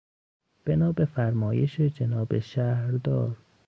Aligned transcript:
بنا 0.65 0.91
به 0.91 1.05
فرمایش 1.05 1.81
جناب 1.81 2.39
شهردار 2.39 3.37